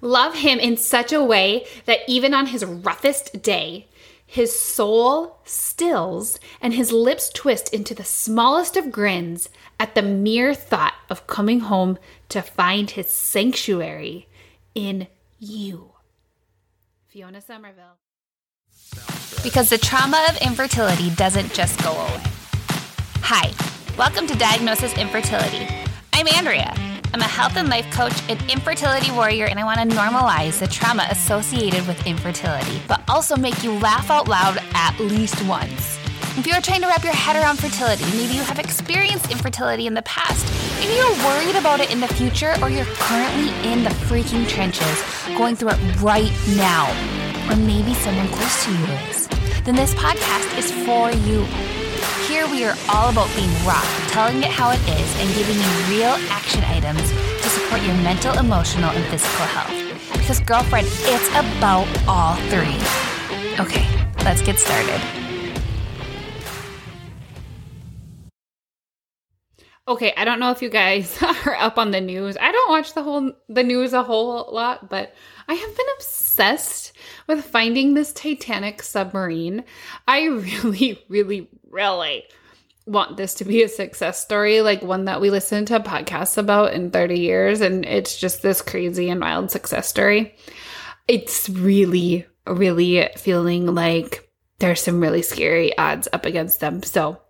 Love 0.00 0.34
him 0.34 0.58
in 0.58 0.76
such 0.76 1.12
a 1.12 1.22
way 1.22 1.66
that 1.86 2.00
even 2.06 2.34
on 2.34 2.46
his 2.46 2.64
roughest 2.64 3.42
day, 3.42 3.86
his 4.26 4.58
soul 4.58 5.38
stills 5.44 6.38
and 6.60 6.74
his 6.74 6.92
lips 6.92 7.30
twist 7.30 7.72
into 7.72 7.94
the 7.94 8.04
smallest 8.04 8.76
of 8.76 8.90
grins 8.90 9.48
at 9.78 9.94
the 9.94 10.02
mere 10.02 10.54
thought 10.54 10.94
of 11.08 11.26
coming 11.26 11.60
home 11.60 11.96
to 12.28 12.42
find 12.42 12.90
his 12.90 13.08
sanctuary 13.08 14.28
in 14.74 15.06
you. 15.38 15.92
Fiona 17.06 17.40
Somerville. 17.40 17.98
Because 19.42 19.70
the 19.70 19.78
trauma 19.78 20.26
of 20.28 20.36
infertility 20.42 21.10
doesn't 21.10 21.52
just 21.54 21.82
go 21.82 21.92
away. 21.92 22.22
Hi, 23.22 23.50
welcome 23.96 24.26
to 24.26 24.36
Diagnosis 24.36 24.96
Infertility. 24.98 25.66
I'm 26.12 26.26
Andrea. 26.34 26.74
I'm 27.14 27.20
a 27.20 27.24
health 27.24 27.56
and 27.56 27.68
life 27.68 27.90
coach, 27.90 28.12
an 28.28 28.38
infertility 28.50 29.10
warrior, 29.10 29.46
and 29.46 29.58
I 29.58 29.64
want 29.64 29.78
to 29.78 29.96
normalize 29.96 30.58
the 30.58 30.66
trauma 30.66 31.06
associated 31.10 31.86
with 31.86 32.06
infertility, 32.06 32.80
but 32.88 33.02
also 33.08 33.36
make 33.36 33.62
you 33.62 33.72
laugh 33.72 34.10
out 34.10 34.28
loud 34.28 34.58
at 34.74 34.98
least 34.98 35.42
once. 35.46 35.98
If 36.36 36.46
you're 36.46 36.60
trying 36.60 36.82
to 36.82 36.86
wrap 36.86 37.02
your 37.02 37.14
head 37.14 37.36
around 37.36 37.58
fertility, 37.58 38.04
maybe 38.16 38.34
you 38.34 38.42
have 38.42 38.58
experienced 38.58 39.30
infertility 39.30 39.86
in 39.86 39.94
the 39.94 40.02
past, 40.02 40.44
maybe 40.78 40.94
you're 40.94 41.24
worried 41.24 41.56
about 41.56 41.80
it 41.80 41.90
in 41.90 42.00
the 42.00 42.08
future, 42.08 42.54
or 42.60 42.68
you're 42.68 42.84
currently 42.84 43.48
in 43.70 43.84
the 43.84 43.90
freaking 43.90 44.46
trenches, 44.46 45.02
going 45.36 45.56
through 45.56 45.70
it 45.70 46.02
right 46.02 46.32
now, 46.56 46.86
or 47.50 47.56
maybe 47.56 47.94
someone 47.94 48.28
close 48.28 48.64
to 48.64 48.72
you 48.72 48.84
is, 49.08 49.28
then 49.64 49.74
this 49.74 49.94
podcast 49.94 50.58
is 50.58 50.70
for 50.84 51.10
you. 51.10 51.75
Here 52.36 52.46
we 52.50 52.64
are 52.64 52.76
all 52.90 53.08
about 53.08 53.34
being 53.34 53.48
raw, 53.64 53.80
telling 54.08 54.42
it 54.42 54.50
how 54.50 54.70
it 54.70 54.80
is, 54.90 55.20
and 55.20 55.34
giving 55.34 55.56
you 55.56 55.96
real 55.96 56.12
action 56.28 56.62
items 56.64 57.00
to 57.00 57.48
support 57.48 57.80
your 57.80 57.94
mental, 57.94 58.36
emotional, 58.36 58.90
and 58.90 59.02
physical 59.06 59.46
health. 59.46 59.72
Because, 60.12 60.40
girlfriend, 60.40 60.86
it's 60.86 61.28
about 61.30 61.88
all 62.06 62.36
three. 62.50 62.76
Okay, 63.58 63.88
let's 64.22 64.42
get 64.42 64.58
started. 64.58 65.25
Okay, 69.88 70.12
I 70.16 70.24
don't 70.24 70.40
know 70.40 70.50
if 70.50 70.62
you 70.62 70.68
guys 70.68 71.16
are 71.46 71.54
up 71.54 71.78
on 71.78 71.92
the 71.92 72.00
news. 72.00 72.36
I 72.40 72.50
don't 72.50 72.70
watch 72.70 72.94
the 72.94 73.04
whole 73.04 73.32
the 73.48 73.62
news 73.62 73.92
a 73.92 74.02
whole 74.02 74.48
lot, 74.52 74.90
but 74.90 75.14
I 75.46 75.54
have 75.54 75.76
been 75.76 75.86
obsessed 75.96 76.92
with 77.28 77.44
finding 77.44 77.94
this 77.94 78.12
Titanic 78.12 78.82
submarine. 78.82 79.64
I 80.08 80.26
really, 80.26 81.04
really, 81.08 81.48
really 81.70 82.24
want 82.84 83.16
this 83.16 83.34
to 83.34 83.44
be 83.44 83.62
a 83.62 83.68
success 83.68 84.20
story, 84.20 84.60
like 84.60 84.82
one 84.82 85.04
that 85.04 85.20
we 85.20 85.30
listen 85.30 85.66
to 85.66 85.80
podcasts 85.80 86.38
about 86.38 86.72
in 86.72 86.90
30 86.90 87.18
years, 87.18 87.60
and 87.60 87.84
it's 87.84 88.16
just 88.16 88.42
this 88.42 88.62
crazy 88.62 89.08
and 89.08 89.20
wild 89.20 89.52
success 89.52 89.88
story. 89.88 90.36
It's 91.06 91.48
really, 91.48 92.26
really 92.44 93.08
feeling 93.16 93.72
like 93.72 94.28
there's 94.58 94.80
some 94.80 95.00
really 95.00 95.22
scary 95.22 95.76
odds 95.78 96.08
up 96.12 96.26
against 96.26 96.58
them. 96.58 96.82
So 96.82 97.20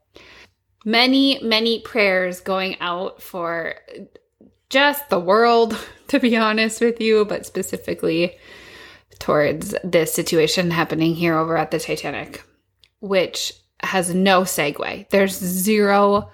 many, 0.87 1.39
many 1.43 1.81
prayers 1.81 2.41
going 2.41 2.81
out 2.81 3.21
for 3.21 3.75
just 4.71 5.11
the 5.11 5.21
world, 5.21 5.77
to 6.09 6.19
be 6.19 6.37
honest 6.37 6.81
with 6.81 7.01
you, 7.01 7.27
but 7.27 7.45
specifically 7.45 8.39
towards 9.19 9.75
this 9.85 10.15
situation 10.15 10.71
happening 10.71 11.15
here 11.15 11.37
over 11.37 11.57
at 11.57 11.71
the 11.71 11.81
Titanic, 11.81 12.43
which 13.01 13.53
has 13.81 14.15
no 14.15 14.43
segue. 14.43 15.09
There's 15.11 15.37
zero 15.37 16.31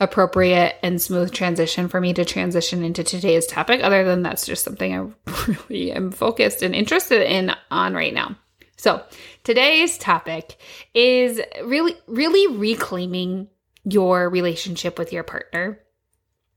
appropriate 0.00 0.76
and 0.82 1.00
smooth 1.00 1.32
transition 1.32 1.88
for 1.88 2.00
me 2.00 2.12
to 2.12 2.24
transition 2.24 2.82
into 2.82 3.04
today's 3.04 3.46
topic, 3.46 3.82
other 3.82 4.04
than 4.04 4.22
that's 4.22 4.46
just 4.46 4.64
something 4.64 4.94
I 4.94 5.30
really 5.68 5.92
am 5.92 6.10
focused 6.10 6.62
and 6.62 6.74
interested 6.74 7.22
in 7.22 7.54
on 7.70 7.94
right 7.94 8.12
now. 8.12 8.36
So, 8.76 9.04
today's 9.44 9.96
topic 9.96 10.56
is 10.92 11.40
really, 11.62 11.94
really 12.08 12.56
reclaiming 12.56 13.48
your 13.84 14.28
relationship 14.28 14.98
with 14.98 15.12
your 15.12 15.22
partner 15.22 15.78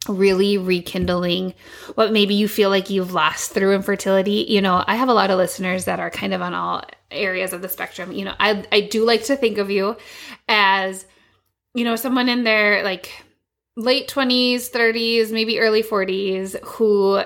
really 0.08 0.58
rekindling 0.58 1.53
what 1.96 2.12
maybe 2.12 2.36
you 2.36 2.47
feel 2.47 2.69
like 2.69 2.91
you've 2.91 3.13
lost 3.13 3.52
through 3.52 3.74
infertility. 3.74 4.46
You 4.47 4.62
know, 4.62 4.84
I 4.86 4.96
have 4.96 5.09
a 5.09 5.13
lot 5.13 5.31
of 5.31 5.38
listeners 5.38 5.85
that 5.85 6.00
are 6.00 6.12
kind 6.12 6.34
of 6.34 6.41
on 6.41 6.53
all 6.53 6.84
areas 7.09 7.53
of 7.53 7.62
the 7.62 7.69
spectrum. 7.69 8.12
You 8.12 8.25
know, 8.25 8.35
I 8.40 8.64
I 8.72 8.81
do 8.81 9.03
like 9.03 9.24
to 9.25 9.35
think 9.35 9.58
of 9.58 9.72
you 9.72 9.97
as 10.47 11.06
you 11.74 11.84
know, 11.84 11.96
someone 11.96 12.30
in 12.30 12.44
their 12.44 12.84
like 12.84 13.12
late 13.75 14.08
20s, 14.08 14.72
30s, 14.72 15.31
maybe 15.31 15.59
early 15.59 15.84
40s 15.84 16.56
who 16.64 17.22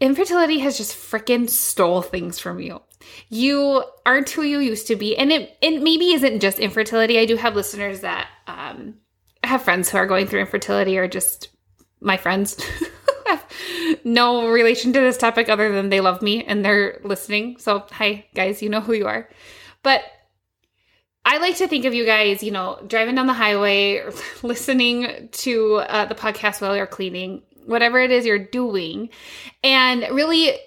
infertility 0.00 0.58
has 0.58 0.76
just 0.76 0.96
freaking 0.96 1.48
stole 1.48 2.02
things 2.02 2.40
from 2.40 2.58
you. 2.58 2.82
You 3.28 3.84
aren't 4.04 4.30
who 4.30 4.42
you 4.42 4.58
used 4.58 4.88
to 4.88 4.96
be. 4.96 5.16
And 5.16 5.30
it, 5.30 5.56
it 5.60 5.80
maybe 5.80 6.12
isn't 6.12 6.40
just 6.40 6.58
infertility. 6.58 7.18
I 7.18 7.26
do 7.26 7.36
have 7.36 7.54
listeners 7.54 8.00
that 8.00 8.28
um, 8.48 8.96
have 9.48 9.62
friends 9.62 9.90
who 9.90 9.98
are 9.98 10.06
going 10.06 10.26
through 10.26 10.40
infertility 10.40 10.98
or 10.98 11.08
just 11.08 11.48
my 12.00 12.16
friends 12.16 12.62
have 13.26 13.44
no 14.04 14.48
relation 14.48 14.92
to 14.92 15.00
this 15.00 15.16
topic 15.16 15.48
other 15.48 15.72
than 15.72 15.88
they 15.88 16.00
love 16.00 16.22
me 16.22 16.44
and 16.44 16.64
they're 16.64 17.00
listening. 17.04 17.56
So, 17.58 17.84
hi, 17.90 18.26
guys, 18.34 18.62
you 18.62 18.68
know 18.68 18.80
who 18.80 18.92
you 18.92 19.06
are. 19.06 19.28
But 19.82 20.02
I 21.24 21.38
like 21.38 21.56
to 21.56 21.68
think 21.68 21.86
of 21.86 21.94
you 21.94 22.04
guys, 22.04 22.42
you 22.42 22.50
know, 22.50 22.78
driving 22.86 23.14
down 23.14 23.26
the 23.26 23.32
highway, 23.32 24.02
listening 24.42 25.28
to 25.32 25.76
uh, 25.76 26.04
the 26.04 26.14
podcast 26.14 26.60
while 26.60 26.76
you're 26.76 26.86
cleaning, 26.86 27.42
whatever 27.64 27.98
it 27.98 28.10
is 28.10 28.26
you're 28.26 28.38
doing, 28.38 29.08
and 29.62 30.06
really 30.10 30.58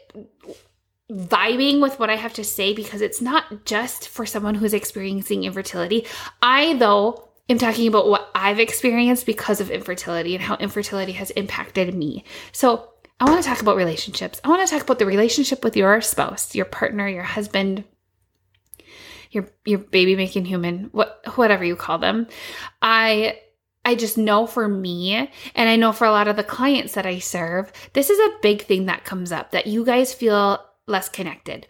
vibing 1.12 1.82
with 1.82 2.00
what 2.00 2.10
I 2.10 2.16
have 2.16 2.34
to 2.34 2.44
say 2.44 2.74
because 2.74 3.02
it's 3.02 3.22
not 3.22 3.66
just 3.66 4.10
for 4.10 4.26
someone 4.26 4.56
who's 4.56 4.74
experiencing 4.74 5.44
infertility. 5.44 6.06
I, 6.42 6.74
though, 6.76 7.27
am 7.50 7.58
talking 7.58 7.88
about 7.88 8.08
what 8.08 8.30
I've 8.36 8.60
experienced 8.60 9.26
because 9.26 9.62
of 9.62 9.72
infertility 9.72 10.36
and 10.36 10.44
how 10.44 10.56
infertility 10.56 11.14
has 11.14 11.32
impacted 11.32 11.94
me. 11.94 12.24
So, 12.52 12.90
I 13.20 13.26
want 13.26 13.42
to 13.42 13.50
talk 13.50 13.62
about 13.62 13.78
relationships. 13.78 14.40
I 14.44 14.50
want 14.50 14.68
to 14.68 14.72
talk 14.72 14.84
about 14.84 15.00
the 15.00 15.06
relationship 15.06 15.64
with 15.64 15.76
your 15.76 16.02
spouse, 16.02 16.54
your 16.54 16.66
partner, 16.66 17.08
your 17.08 17.24
husband, 17.24 17.84
your 19.32 19.50
your 19.66 19.80
baby 19.80 20.16
making 20.16 20.46
human, 20.46 20.90
what 20.92 21.22
whatever 21.36 21.64
you 21.64 21.76
call 21.76 21.98
them. 21.98 22.28
I 22.82 23.40
I 23.84 23.96
just 23.96 24.18
know 24.18 24.46
for 24.46 24.68
me 24.68 25.16
and 25.56 25.70
I 25.70 25.78
know 25.78 25.94
for 25.94 26.06
a 26.06 26.12
lot 26.12 26.28
of 26.28 26.36
the 26.36 26.44
clients 26.44 26.94
that 26.94 27.06
I 27.06 27.20
serve, 27.20 27.72
this 27.94 28.10
is 28.10 28.20
a 28.20 28.38
big 28.42 28.64
thing 28.64 28.86
that 28.86 29.06
comes 29.06 29.32
up 29.32 29.52
that 29.52 29.66
you 29.66 29.84
guys 29.86 30.14
feel 30.14 30.64
less 30.86 31.10
connected 31.10 31.68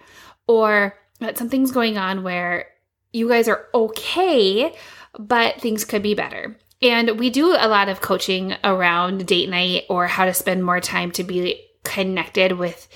or 0.48 0.98
that 1.20 1.38
something's 1.38 1.72
going 1.72 1.98
on 1.98 2.24
where 2.24 2.68
you 3.14 3.30
guys 3.30 3.48
are 3.48 3.68
okay 3.74 4.76
but 5.18 5.62
things 5.62 5.86
could 5.86 6.04
be 6.04 6.14
better. 6.14 6.58
And 6.82 7.20
we 7.20 7.30
do 7.30 7.56
a 7.58 7.68
lot 7.68 7.90
of 7.90 8.02
coaching 8.02 8.56
around 8.64 9.26
date 9.26 9.50
night 9.50 9.86
or 9.90 10.08
how 10.08 10.26
to 10.26 10.34
spend 10.34 10.64
more 10.64 10.80
time 10.80 11.12
to 11.12 11.24
be 11.24 11.66
connected 11.84 12.54
with 12.54 12.88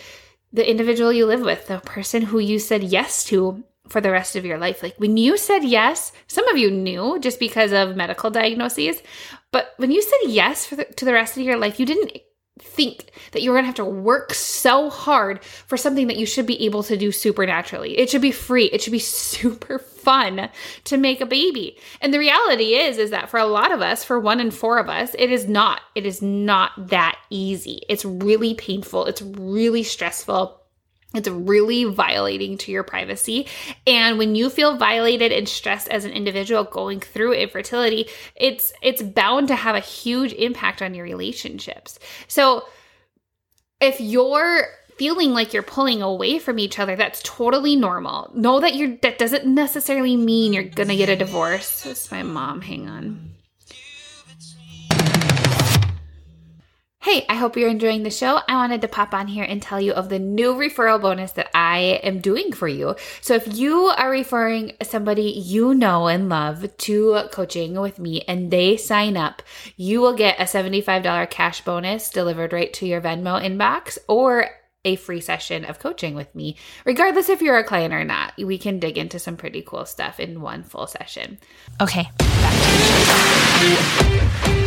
the 0.54 0.70
individual 0.70 1.12
you 1.14 1.26
live 1.26 1.42
with, 1.42 1.68
the 1.68 1.80
person 1.80 2.24
who 2.24 2.40
you 2.40 2.60
said 2.60 2.84
yes 2.84 3.24
to 3.26 3.64
for 3.88 4.02
the 4.02 4.12
rest 4.12 4.36
of 4.36 4.46
your 4.46 4.58
life. 4.58 4.84
Like 4.84 4.96
when 4.98 5.18
you 5.18 5.38
said 5.38 5.64
yes, 5.64 6.12
some 6.28 6.48
of 6.48 6.58
you 6.58 6.70
knew 6.70 7.20
just 7.20 7.40
because 7.40 7.72
of 7.72 7.96
medical 7.96 8.30
diagnoses, 8.30 9.02
but 9.52 9.74
when 9.78 9.92
you 9.92 10.02
said 10.02 10.30
yes 10.30 10.68
the, 10.68 10.86
to 10.86 11.06
the 11.06 11.14
rest 11.14 11.38
of 11.38 11.44
your 11.44 11.58
life, 11.58 11.80
you 11.80 11.86
didn't 11.86 12.18
think 12.62 13.12
that 13.32 13.42
you're 13.42 13.54
going 13.54 13.64
to 13.64 13.68
have 13.68 13.76
to 13.76 13.86
work 13.86 14.34
so 14.34 14.90
hard 14.90 15.44
for 15.44 15.78
something 15.78 16.08
that 16.08 16.18
you 16.18 16.26
should 16.26 16.46
be 16.46 16.66
able 16.66 16.84
to 16.84 16.98
do 16.98 17.12
supernaturally. 17.12 17.98
It 17.98 18.10
should 18.10 18.22
be 18.22 18.32
free. 18.32 18.66
It 18.66 18.82
should 18.82 18.92
be 18.92 19.00
super 19.00 19.80
fun 19.80 20.50
to 20.86 20.98
make 20.98 21.22
a 21.22 21.26
baby. 21.26 21.78
And 22.00 22.14
the 22.14 22.20
reality 22.20 22.76
is 22.76 22.98
is 22.98 23.10
that 23.12 23.30
for 23.30 23.40
a 23.40 23.46
lot 23.46 23.72
of 23.72 23.82
us, 23.82 24.04
for 24.04 24.20
one 24.20 24.40
in 24.40 24.52
4 24.52 24.80
of 24.80 24.90
us, 24.90 25.16
it 25.18 25.32
is 25.32 25.48
not. 25.48 25.82
It 25.96 26.06
is 26.06 26.22
not 26.22 26.72
that 26.90 27.18
easy. 27.30 27.82
It's 27.90 28.06
really 28.06 28.54
painful. 28.54 29.06
It's 29.06 29.22
really 29.22 29.84
stressful. 29.84 30.61
It's 31.14 31.28
really 31.28 31.84
violating 31.84 32.58
to 32.60 32.72
your 32.72 32.84
privacy. 32.84 33.48
And 33.86 34.18
when 34.18 34.36
you 34.36 34.50
feel 34.50 34.78
violated 34.78 35.32
and 35.32 35.48
stressed 35.48 35.90
as 35.90 36.06
an 36.06 36.12
individual 36.12 36.64
going 36.64 37.02
through 37.02 37.34
infertility, 37.34 38.08
it's 38.36 38.72
it's 38.82 39.02
bound 39.02 39.50
to 39.50 39.56
have 39.56 39.76
a 39.76 39.82
huge 39.82 40.34
impact 40.34 40.82
on 40.82 40.94
your 40.94 41.04
relationships. 41.04 42.00
So 42.28 42.66
if 43.82 44.00
you're 44.00 44.68
feeling 44.98 45.32
like 45.32 45.54
you're 45.54 45.64
pulling 45.64 46.02
away 46.02 46.40
from 46.40 46.60
each 46.60 46.80
other, 46.80 46.96
that's 46.96 47.22
totally 47.24 47.76
normal. 47.76 48.32
Know 48.34 48.60
that 48.62 48.76
you're 48.76 48.96
that 49.02 49.18
doesn't 49.18 49.46
necessarily 49.46 50.16
mean 50.16 50.54
you're 50.54 50.64
gonna 50.64 50.96
get 50.96 51.10
a 51.10 51.16
divorce. 51.16 51.84
That's 51.84 52.10
my 52.12 52.24
mom. 52.24 52.62
Hang 52.62 52.88
on. 52.88 53.32
Hey, 57.04 57.26
I 57.28 57.34
hope 57.34 57.58
you're 57.58 57.68
enjoying 57.68 58.04
the 58.04 58.12
show. 58.12 58.42
I 58.48 58.54
wanted 58.54 58.82
to 58.82 58.88
pop 58.88 59.16
on 59.16 59.26
here 59.26 59.44
and 59.44 59.60
tell 59.60 59.82
you 59.82 59.92
of 59.92 60.10
the 60.10 60.20
new 60.20 60.54
referral 60.54 61.02
bonus 61.02 61.32
that 61.32 61.50
I 61.52 62.00
am 62.04 62.20
doing 62.20 62.54
for 62.54 62.68
you. 62.68 62.96
So, 63.22 63.34
if 63.34 63.58
you 63.58 63.86
are 63.86 64.12
referring 64.12 64.74
somebody 64.84 65.24
you 65.24 65.74
know 65.74 66.08
and 66.08 66.30
love 66.30 66.78
to 66.78 67.24
coaching 67.32 67.74
with 67.82 67.98
me 67.98 68.22
and 68.28 68.52
they 68.52 68.78
sign 68.78 69.18
up, 69.18 69.42
you 69.78 70.00
will 70.00 70.14
get 70.14 70.40
a 70.40 70.44
$75 70.44 71.28
cash 71.32 71.62
bonus 71.62 72.12
delivered 72.12 72.54
right 72.54 72.72
to 72.74 72.86
your 72.86 73.02
Venmo 73.02 73.44
inbox 73.44 73.98
or 74.08 74.52
a 74.86 74.96
free 74.96 75.22
session 75.22 75.66
of 75.66 75.80
coaching 75.80 76.14
with 76.14 76.36
me, 76.36 76.56
regardless 76.86 77.30
if 77.30 77.42
you're 77.42 77.58
a 77.58 77.64
client 77.64 77.96
or 77.96 78.04
not. 78.04 78.34
We 78.38 78.60
can 78.60 78.78
dig 78.78 79.00
into 79.00 79.18
some 79.18 79.38
pretty 79.38 79.64
cool 79.64 79.88
stuff 79.88 80.20
in 80.20 80.40
one 80.40 80.62
full 80.62 80.86
session. 80.86 81.40
Okay, 81.82 82.08
back 82.20 82.54
to 84.46 84.56
you 84.56 84.61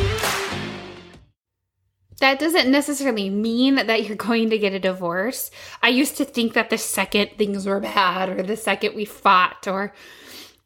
that 2.21 2.39
doesn't 2.39 2.71
necessarily 2.71 3.29
mean 3.29 3.75
that 3.75 4.07
you're 4.07 4.17
going 4.17 4.51
to 4.51 4.59
get 4.59 4.73
a 4.73 4.79
divorce. 4.79 5.51
I 5.83 5.89
used 5.89 6.17
to 6.19 6.25
think 6.25 6.55
that 6.55 6.71
the 6.71 6.79
second 6.79 7.31
things 7.37 7.67
were 7.67 7.81
bad 7.81 8.29
or 8.29 8.43
the 8.43 8.57
second 8.57 8.95
we 8.95 9.05
fought 9.05 9.67
or 9.67 9.93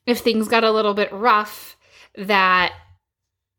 if 0.06 0.21
things 0.21 0.49
got 0.49 0.65
a 0.65 0.73
little 0.73 0.95
bit 0.95 1.12
rough 1.12 1.77
that 2.17 2.73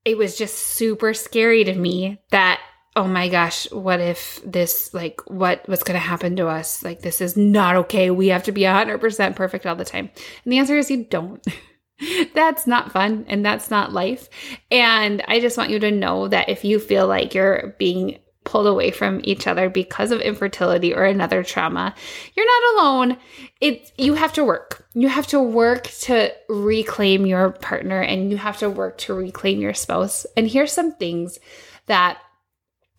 it 0.05 0.17
was 0.17 0.37
just 0.37 0.57
super 0.57 1.13
scary 1.13 1.63
to 1.63 1.75
me 1.75 2.19
that 2.31 2.59
oh 2.95 3.07
my 3.07 3.29
gosh, 3.29 3.71
what 3.71 3.99
if 3.99 4.41
this 4.43 4.93
like 4.93 5.21
what 5.27 5.61
what's 5.67 5.83
going 5.83 5.99
to 5.99 6.05
happen 6.05 6.35
to 6.35 6.47
us? 6.47 6.83
Like 6.83 7.01
this 7.01 7.21
is 7.21 7.37
not 7.37 7.75
okay. 7.75 8.11
We 8.11 8.27
have 8.27 8.43
to 8.43 8.51
be 8.51 8.61
100% 8.61 9.35
perfect 9.35 9.65
all 9.65 9.75
the 9.75 9.85
time. 9.85 10.09
And 10.43 10.51
the 10.51 10.57
answer 10.57 10.77
is 10.77 10.91
you 10.91 11.05
don't. 11.05 11.45
that's 12.33 12.67
not 12.67 12.91
fun 12.91 13.25
and 13.27 13.45
that's 13.45 13.69
not 13.69 13.93
life. 13.93 14.29
And 14.71 15.23
I 15.27 15.39
just 15.39 15.57
want 15.57 15.69
you 15.69 15.79
to 15.79 15.91
know 15.91 16.27
that 16.27 16.49
if 16.49 16.63
you 16.63 16.79
feel 16.79 17.07
like 17.07 17.33
you're 17.33 17.75
being 17.77 18.19
pulled 18.45 18.67
away 18.67 18.89
from 18.89 19.21
each 19.23 19.47
other 19.47 19.69
because 19.69 20.11
of 20.11 20.21
infertility 20.21 20.93
or 20.93 21.03
another 21.03 21.43
trauma, 21.43 21.93
you're 22.35 22.45
not 22.45 22.83
alone. 22.83 23.17
It's 23.61 23.91
you 23.97 24.13
have 24.15 24.33
to 24.33 24.43
work. 24.43 24.85
You 24.93 25.07
have 25.07 25.27
to 25.27 25.39
work 25.39 25.83
to 26.01 26.33
reclaim 26.47 27.25
your 27.25 27.51
partner 27.51 28.01
and 28.01 28.31
you 28.31 28.37
have 28.37 28.57
to 28.59 28.69
work 28.69 28.97
to 28.99 29.13
reclaim 29.13 29.59
your 29.59 29.73
spouse. 29.73 30.25
And 30.35 30.47
here's 30.47 30.71
some 30.71 30.93
things 30.93 31.37
that 31.85 32.19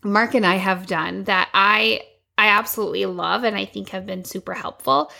Mark 0.05 0.35
and 0.35 0.47
I 0.47 0.55
have 0.57 0.87
done 0.87 1.25
that 1.25 1.49
I 1.53 2.03
I 2.39 2.49
absolutely 2.49 3.05
love 3.05 3.45
and 3.45 3.57
I 3.57 3.67
think 3.67 3.91
have 3.91 4.07
been 4.07 4.25
super 4.25 4.55
helpful. 4.55 5.11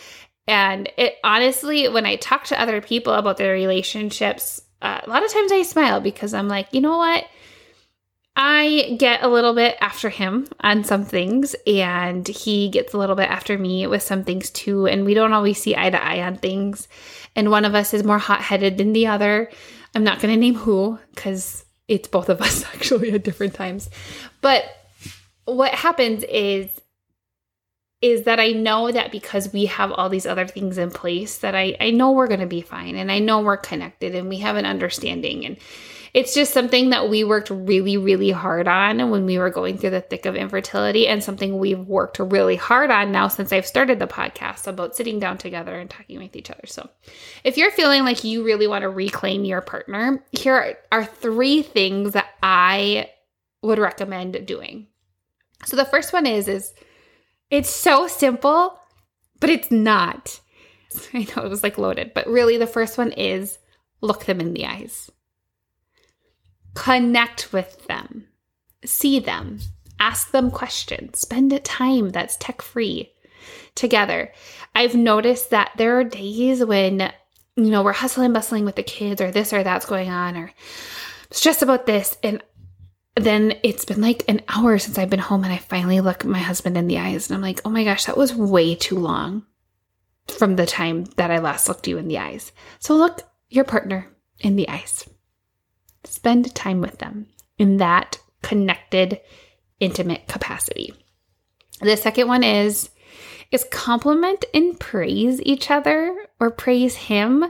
And 0.51 0.91
it 0.97 1.15
honestly, 1.23 1.87
when 1.87 2.05
I 2.05 2.17
talk 2.17 2.43
to 2.47 2.59
other 2.59 2.81
people 2.81 3.13
about 3.13 3.37
their 3.37 3.53
relationships, 3.53 4.61
uh, 4.81 4.99
a 5.01 5.09
lot 5.09 5.23
of 5.23 5.31
times 5.31 5.49
I 5.49 5.61
smile 5.61 6.01
because 6.01 6.33
I'm 6.33 6.49
like, 6.49 6.67
you 6.73 6.81
know 6.81 6.97
what? 6.97 7.23
I 8.35 8.97
get 8.99 9.23
a 9.23 9.29
little 9.29 9.53
bit 9.53 9.77
after 9.79 10.09
him 10.09 10.49
on 10.59 10.83
some 10.83 11.05
things, 11.05 11.55
and 11.65 12.27
he 12.27 12.67
gets 12.67 12.93
a 12.93 12.97
little 12.97 13.15
bit 13.15 13.29
after 13.29 13.57
me 13.57 13.87
with 13.87 14.03
some 14.03 14.25
things 14.25 14.49
too. 14.49 14.87
And 14.87 15.05
we 15.05 15.13
don't 15.13 15.31
always 15.31 15.57
see 15.57 15.73
eye 15.73 15.89
to 15.89 16.03
eye 16.03 16.21
on 16.21 16.35
things. 16.35 16.89
And 17.33 17.49
one 17.49 17.63
of 17.63 17.73
us 17.73 17.93
is 17.93 18.03
more 18.03 18.19
hot 18.19 18.41
headed 18.41 18.77
than 18.77 18.91
the 18.91 19.07
other. 19.07 19.49
I'm 19.95 20.03
not 20.03 20.19
going 20.19 20.33
to 20.33 20.39
name 20.39 20.55
who 20.55 20.99
because 21.15 21.63
it's 21.87 22.09
both 22.09 22.27
of 22.27 22.41
us 22.41 22.65
actually 22.73 23.13
at 23.13 23.23
different 23.23 23.53
times. 23.53 23.89
But 24.41 24.65
what 25.45 25.73
happens 25.73 26.25
is 26.25 26.80
is 28.01 28.23
that 28.23 28.39
I 28.39 28.49
know 28.49 28.91
that 28.91 29.11
because 29.11 29.53
we 29.53 29.65
have 29.65 29.91
all 29.91 30.09
these 30.09 30.25
other 30.25 30.47
things 30.47 30.77
in 30.77 30.89
place 30.89 31.37
that 31.39 31.55
I, 31.55 31.77
I 31.79 31.91
know 31.91 32.11
we're 32.11 32.27
going 32.27 32.39
to 32.39 32.47
be 32.47 32.61
fine 32.61 32.95
and 32.95 33.11
I 33.11 33.19
know 33.19 33.41
we're 33.41 33.57
connected 33.57 34.15
and 34.15 34.27
we 34.27 34.37
have 34.37 34.55
an 34.55 34.65
understanding 34.65 35.45
and 35.45 35.57
it's 36.13 36.33
just 36.33 36.53
something 36.53 36.89
that 36.89 37.09
we 37.09 37.23
worked 37.23 37.49
really 37.49 37.97
really 37.97 38.31
hard 38.31 38.67
on 38.67 39.11
when 39.11 39.25
we 39.25 39.37
were 39.37 39.49
going 39.49 39.77
through 39.77 39.91
the 39.91 40.01
thick 40.01 40.25
of 40.25 40.35
infertility 40.35 41.07
and 41.07 41.23
something 41.23 41.57
we've 41.57 41.87
worked 41.87 42.19
really 42.19 42.55
hard 42.55 42.91
on 42.91 43.11
now 43.11 43.27
since 43.27 43.53
I've 43.53 43.67
started 43.67 43.99
the 43.99 44.07
podcast 44.07 44.67
about 44.67 44.95
sitting 44.95 45.19
down 45.19 45.37
together 45.37 45.77
and 45.77 45.89
talking 45.89 46.19
with 46.19 46.35
each 46.35 46.51
other. 46.51 46.65
So, 46.65 46.89
if 47.43 47.55
you're 47.55 47.71
feeling 47.71 48.03
like 48.03 48.23
you 48.23 48.43
really 48.43 48.67
want 48.67 48.81
to 48.81 48.89
reclaim 48.89 49.45
your 49.45 49.61
partner, 49.61 50.23
here 50.31 50.77
are 50.91 51.05
three 51.05 51.61
things 51.61 52.13
that 52.13 52.27
I 52.43 53.09
would 53.61 53.79
recommend 53.79 54.45
doing. 54.45 54.87
So 55.65 55.75
the 55.75 55.85
first 55.85 56.11
one 56.11 56.25
is 56.25 56.47
is 56.47 56.73
it's 57.51 57.69
so 57.69 58.07
simple, 58.07 58.79
but 59.39 59.49
it's 59.49 59.69
not. 59.69 60.39
I 61.13 61.27
know 61.35 61.43
it 61.43 61.49
was 61.49 61.63
like 61.63 61.77
loaded, 61.77 62.13
but 62.13 62.27
really 62.27 62.57
the 62.57 62.65
first 62.65 62.97
one 62.97 63.11
is 63.11 63.59
look 63.99 64.25
them 64.25 64.39
in 64.39 64.53
the 64.53 64.65
eyes. 64.65 65.11
Connect 66.73 67.51
with 67.51 67.85
them. 67.87 68.27
See 68.85 69.19
them. 69.19 69.59
Ask 69.99 70.31
them 70.31 70.49
questions. 70.49 71.19
Spend 71.19 71.53
a 71.53 71.59
time 71.59 72.09
that's 72.09 72.37
tech 72.37 72.61
free 72.61 73.11
together. 73.75 74.31
I've 74.73 74.95
noticed 74.95 75.49
that 75.49 75.71
there 75.77 75.99
are 75.99 76.03
days 76.03 76.63
when, 76.63 77.11
you 77.55 77.69
know, 77.69 77.83
we're 77.83 77.91
hustling 77.91 78.33
bustling 78.33 78.65
with 78.65 78.75
the 78.75 78.83
kids 78.83 79.21
or 79.21 79.31
this 79.31 79.53
or 79.53 79.63
that's 79.63 79.85
going 79.85 80.09
on 80.09 80.37
or 80.37 80.51
stressed 81.29 81.61
about 81.61 81.85
this. 81.85 82.17
And 82.23 82.41
then 83.15 83.55
it's 83.63 83.85
been 83.85 84.01
like 84.01 84.23
an 84.27 84.41
hour 84.47 84.77
since 84.77 84.97
I've 84.97 85.09
been 85.09 85.19
home 85.19 85.43
and 85.43 85.51
I 85.51 85.57
finally 85.57 85.99
look 85.99 86.23
my 86.23 86.39
husband 86.39 86.77
in 86.77 86.87
the 86.87 86.99
eyes 86.99 87.29
and 87.29 87.35
I'm 87.35 87.41
like, 87.41 87.61
oh 87.65 87.69
my 87.69 87.83
gosh, 87.83 88.05
that 88.05 88.17
was 88.17 88.33
way 88.33 88.75
too 88.75 88.97
long 88.97 89.45
from 90.27 90.55
the 90.55 90.65
time 90.65 91.05
that 91.17 91.31
I 91.31 91.39
last 91.39 91.67
looked 91.67 91.87
you 91.87 91.97
in 91.97 92.07
the 92.07 92.19
eyes. 92.19 92.51
So 92.79 92.95
look 92.95 93.21
your 93.49 93.65
partner 93.65 94.07
in 94.39 94.55
the 94.55 94.69
eyes. 94.69 95.07
Spend 96.03 96.53
time 96.55 96.81
with 96.81 96.99
them 96.99 97.27
in 97.57 97.77
that 97.77 98.19
connected, 98.41 99.19
intimate 99.79 100.27
capacity. 100.27 100.93
The 101.81 101.97
second 101.97 102.27
one 102.27 102.43
is 102.43 102.89
is 103.51 103.65
compliment 103.65 104.45
and 104.53 104.79
praise 104.79 105.41
each 105.41 105.69
other 105.69 106.15
or 106.39 106.49
praise 106.49 106.95
him 106.95 107.45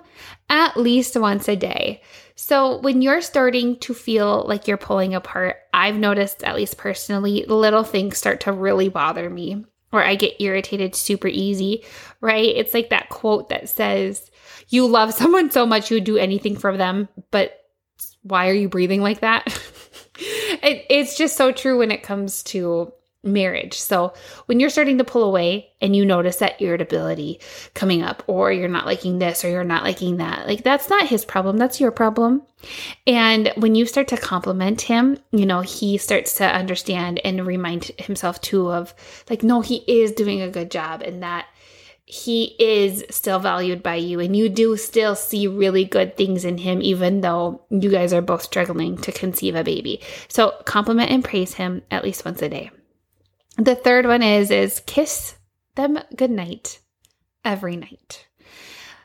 at 0.50 0.76
least 0.76 1.16
once 1.16 1.48
a 1.48 1.56
day. 1.56 2.02
So, 2.44 2.80
when 2.80 3.04
you're 3.04 3.22
starting 3.22 3.78
to 3.82 3.94
feel 3.94 4.44
like 4.48 4.68
you're 4.68 4.76
pulling 4.76 5.14
apart, 5.14 5.58
I've 5.76 6.00
noticed, 6.00 6.44
at 6.44 6.56
least 6.56 6.76
personally, 6.76 7.46
little 7.48 7.84
things 7.84 8.18
start 8.18 8.40
to 8.42 8.52
really 8.52 8.90
bother 8.90 9.30
me, 9.30 9.64
or 9.94 10.04
I 10.04 10.16
get 10.16 10.42
irritated 10.42 10.96
super 10.96 11.28
easy, 11.28 11.86
right? 12.20 12.48
It's 12.48 12.74
like 12.74 12.90
that 12.90 13.10
quote 13.10 13.50
that 13.50 13.70
says, 13.70 14.32
You 14.70 14.88
love 14.88 15.14
someone 15.14 15.52
so 15.52 15.68
much 15.68 15.92
you 15.92 15.98
would 15.98 16.04
do 16.04 16.18
anything 16.18 16.58
for 16.58 16.76
them, 16.76 17.10
but 17.30 17.60
why 18.24 18.50
are 18.50 18.54
you 18.54 18.70
breathing 18.70 19.04
like 19.04 19.20
that? 19.20 19.46
it, 20.18 20.88
it's 20.90 21.16
just 21.16 21.38
so 21.38 21.52
true 21.52 21.78
when 21.78 21.92
it 21.92 22.02
comes 22.02 22.42
to 22.46 22.92
marriage. 23.24 23.80
So 23.80 24.14
when 24.48 24.60
you're 24.60 24.70
starting 24.70 24.98
to 24.98 25.04
pull 25.04 25.24
away 25.24 25.72
and 25.80 25.96
you 25.96 26.06
notice 26.06 26.38
that 26.38 26.60
irritability 26.62 27.40
coming 27.74 28.02
up, 28.02 28.24
or 28.28 28.52
you're 28.52 28.68
not 28.68 28.86
liking 28.86 29.20
this, 29.20 29.46
or 29.46 29.50
you're 29.50 29.64
not 29.64 29.84
liking 29.84 30.18
that, 30.18 30.48
like 30.48 30.64
that's 30.64 30.90
not 30.90 31.08
his 31.08 31.24
problem, 31.24 31.58
that's 31.58 31.80
your 31.80 31.92
problem. 31.92 32.42
And 33.06 33.52
when 33.58 33.76
you 33.76 33.86
start 33.86 34.08
to 34.10 34.18
compliment 34.18 34.82
him, 34.82 35.18
you 35.32 35.46
know, 35.46 35.62
he 35.62 35.98
starts 35.98 36.36
to 36.36 36.46
understand 36.46 37.20
and 37.24 37.46
remind 37.46 37.86
himself 37.98 38.42
too 38.42 38.72
of 38.72 38.94
like, 39.30 39.44
no, 39.44 39.62
he 39.62 39.78
is 39.88 40.12
doing 40.12 40.42
a 40.42 40.50
good 40.50 40.72
job 40.72 41.02
and 41.02 41.22
that 41.24 41.48
he 42.06 42.56
is 42.60 43.06
still 43.10 43.40
valued 43.40 43.82
by 43.82 43.96
you 43.96 44.20
and 44.20 44.36
you 44.36 44.50
do 44.50 44.76
still 44.76 45.16
see 45.16 45.48
really 45.48 45.86
good 45.86 46.18
things 46.18 46.44
in 46.44 46.58
him 46.58 46.82
even 46.82 47.22
though 47.22 47.62
you 47.70 47.90
guys 47.90 48.12
are 48.12 48.22
both 48.22 48.42
struggling 48.42 48.98
to 48.98 49.12
conceive 49.12 49.56
a 49.56 49.64
baby. 49.64 50.02
So 50.28 50.54
compliment 50.66 51.12
and 51.12 51.24
praise 51.24 51.54
him 51.54 51.84
at 51.90 52.04
least 52.04 52.26
once 52.26 52.42
a 52.42 52.50
day. 52.50 52.72
The 53.62 53.76
third 53.76 54.08
one 54.08 54.24
is 54.24 54.50
is 54.50 54.82
kiss 54.88 55.36
them 55.76 56.00
goodnight 56.16 56.80
every 57.46 57.76
night. 57.76 58.28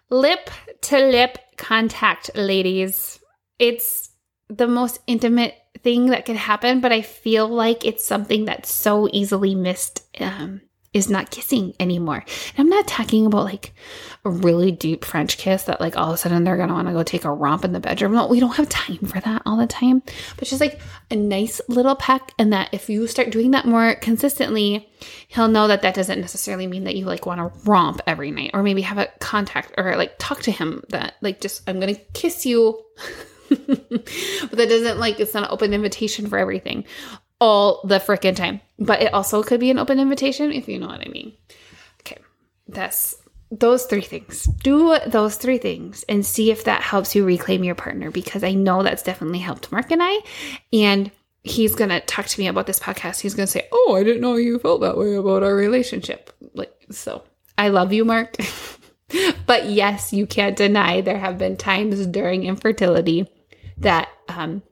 Lip 0.08 0.48
to 0.80 0.98
lip 0.98 1.36
contact, 1.58 2.30
ladies. 2.34 3.20
It's 3.58 4.12
the 4.48 4.66
most 4.66 5.00
intimate 5.06 5.56
thing 5.82 6.06
that 6.06 6.24
could 6.24 6.36
happen, 6.36 6.80
but 6.80 6.90
I 6.90 7.02
feel 7.02 7.46
like 7.46 7.84
it's 7.84 8.06
something 8.06 8.46
that's 8.46 8.72
so 8.72 9.10
easily 9.12 9.54
missed 9.54 10.06
um, 10.22 10.62
is 10.96 11.10
not 11.10 11.30
kissing 11.30 11.74
anymore. 11.78 12.24
And 12.56 12.58
I'm 12.58 12.70
not 12.70 12.88
talking 12.88 13.26
about 13.26 13.44
like 13.44 13.74
a 14.24 14.30
really 14.30 14.72
deep 14.72 15.04
French 15.04 15.36
kiss 15.36 15.64
that 15.64 15.78
like 15.78 15.94
all 15.94 16.08
of 16.08 16.14
a 16.14 16.16
sudden 16.16 16.42
they're 16.42 16.56
gonna 16.56 16.72
want 16.72 16.88
to 16.88 16.94
go 16.94 17.02
take 17.02 17.26
a 17.26 17.30
romp 17.30 17.66
in 17.66 17.72
the 17.72 17.80
bedroom. 17.80 18.12
No, 18.14 18.26
we 18.26 18.40
don't 18.40 18.56
have 18.56 18.70
time 18.70 18.96
for 19.00 19.20
that 19.20 19.42
all 19.44 19.58
the 19.58 19.66
time. 19.66 20.02
But 20.38 20.48
just 20.48 20.62
like 20.62 20.80
a 21.10 21.16
nice 21.16 21.60
little 21.68 21.96
peck, 21.96 22.32
and 22.38 22.50
that 22.54 22.70
if 22.72 22.88
you 22.88 23.06
start 23.06 23.28
doing 23.28 23.50
that 23.50 23.66
more 23.66 23.96
consistently, 23.96 24.88
he'll 25.28 25.48
know 25.48 25.68
that 25.68 25.82
that 25.82 25.94
doesn't 25.94 26.18
necessarily 26.18 26.66
mean 26.66 26.84
that 26.84 26.96
you 26.96 27.04
like 27.04 27.26
want 27.26 27.40
to 27.40 27.70
romp 27.70 28.00
every 28.06 28.30
night, 28.30 28.52
or 28.54 28.62
maybe 28.62 28.80
have 28.80 28.98
a 28.98 29.10
contact 29.20 29.74
or 29.76 29.96
like 29.96 30.14
talk 30.18 30.40
to 30.42 30.50
him 30.50 30.82
that 30.88 31.16
like 31.20 31.42
just 31.42 31.68
I'm 31.68 31.78
gonna 31.78 31.94
kiss 32.14 32.46
you. 32.46 32.82
but 33.50 34.56
that 34.56 34.68
doesn't 34.68 34.98
like 34.98 35.20
it's 35.20 35.34
not 35.34 35.44
an 35.44 35.50
open 35.50 35.74
invitation 35.74 36.26
for 36.26 36.38
everything 36.38 36.84
all 37.40 37.80
the 37.84 37.98
freaking 37.98 38.36
time. 38.36 38.60
But 38.78 39.02
it 39.02 39.14
also 39.14 39.42
could 39.42 39.60
be 39.60 39.70
an 39.70 39.78
open 39.78 40.00
invitation 40.00 40.52
if 40.52 40.68
you 40.68 40.78
know 40.78 40.88
what 40.88 41.06
I 41.06 41.10
mean. 41.10 41.32
Okay, 42.00 42.18
that's 42.68 43.16
those 43.50 43.86
three 43.86 44.02
things. 44.02 44.44
Do 44.44 44.98
those 45.06 45.36
three 45.36 45.58
things 45.58 46.04
and 46.08 46.26
see 46.26 46.50
if 46.50 46.64
that 46.64 46.82
helps 46.82 47.14
you 47.14 47.24
reclaim 47.24 47.64
your 47.64 47.74
partner 47.74 48.10
because 48.10 48.42
I 48.42 48.52
know 48.52 48.82
that's 48.82 49.02
definitely 49.02 49.38
helped 49.38 49.72
Mark 49.72 49.90
and 49.90 50.02
I. 50.02 50.20
And 50.72 51.10
he's 51.42 51.74
going 51.74 51.90
to 51.90 52.00
talk 52.00 52.26
to 52.26 52.40
me 52.40 52.48
about 52.48 52.66
this 52.66 52.80
podcast. 52.80 53.20
He's 53.20 53.34
going 53.34 53.46
to 53.46 53.52
say, 53.52 53.68
Oh, 53.72 53.94
I 53.96 54.02
didn't 54.02 54.20
know 54.20 54.36
you 54.36 54.58
felt 54.58 54.80
that 54.80 54.98
way 54.98 55.14
about 55.14 55.42
our 55.42 55.54
relationship. 55.54 56.32
Like, 56.54 56.74
so 56.90 57.22
I 57.56 57.68
love 57.68 57.92
you, 57.92 58.04
Mark. 58.04 58.36
but 59.46 59.66
yes, 59.66 60.12
you 60.12 60.26
can't 60.26 60.56
deny 60.56 61.00
there 61.00 61.18
have 61.18 61.38
been 61.38 61.56
times 61.56 62.04
during 62.06 62.44
infertility 62.44 63.28
that 63.78 64.08
um, 64.28 64.62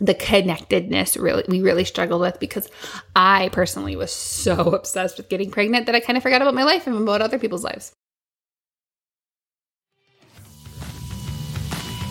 the 0.00 0.14
connectedness 0.14 1.16
really 1.16 1.44
we 1.48 1.62
really 1.62 1.84
struggled 1.84 2.20
with 2.20 2.40
because 2.40 2.68
I 3.14 3.48
personally 3.52 3.96
was 3.96 4.12
so 4.12 4.70
obsessed 4.74 5.16
with 5.16 5.28
getting 5.28 5.50
pregnant 5.50 5.86
that 5.86 5.94
I 5.94 6.00
kind 6.00 6.16
of 6.16 6.22
forgot 6.22 6.42
about 6.42 6.54
my 6.54 6.64
life 6.64 6.86
and 6.86 6.96
about 6.96 7.22
other 7.22 7.38
people's 7.38 7.64
lives. 7.64 7.92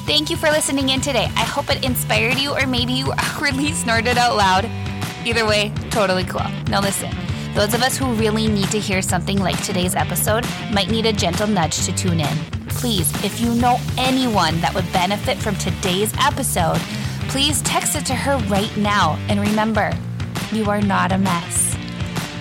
Thank 0.06 0.30
you 0.30 0.36
for 0.36 0.50
listening 0.50 0.90
in 0.90 1.00
today. 1.00 1.30
I 1.36 1.46
hope 1.46 1.70
it 1.70 1.86
inspired 1.86 2.38
you 2.38 2.52
or 2.52 2.68
maybe 2.68 2.92
you 2.92 3.12
awkwardly 3.18 3.72
snorted 3.72 4.18
out 4.18 4.36
loud. 4.36 4.66
Either 5.26 5.46
way, 5.46 5.72
totally 5.92 6.26
cool. 6.26 6.46
Now 6.68 6.82
listen. 6.82 7.10
Those 7.54 7.76
of 7.76 7.84
us 7.84 7.98
who 7.98 8.12
really 8.16 8.48
need 8.48 8.70
to 8.72 8.80
hear 8.80 9.02
something 9.02 9.38
like 9.38 9.64
today's 9.64 9.94
episode 9.94 10.44
might 10.74 10.90
need 10.90 11.06
a 11.06 11.14
gentle 11.14 11.48
nudge 11.48 11.86
to 11.86 11.96
tune 11.96 12.20
in. 12.20 12.38
Please, 12.68 13.14
if 13.24 13.40
you 13.40 13.54
know 13.54 13.80
anyone 13.98 14.60
that 14.60 14.74
would 14.74 14.92
benefit 14.92 15.38
from 15.38 15.56
today's 15.56 16.12
episode, 16.20 16.82
please 17.34 17.64
text 17.64 17.96
it 17.96 18.06
to 18.06 18.14
her 18.14 18.38
right 18.48 18.78
now. 18.78 19.18
And 19.28 19.40
remember, 19.40 19.92
you 20.52 20.70
are 20.70 20.80
not 20.80 21.12
a 21.12 21.18
mess. 21.18 21.76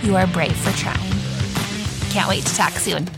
You 0.03 0.17
are 0.17 0.27
brave 0.27 0.55
for 0.55 0.71
trying. 0.73 1.11
Can't 2.11 2.29
wait 2.29 2.45
to 2.45 2.55
talk 2.55 2.73
soon. 2.73 3.09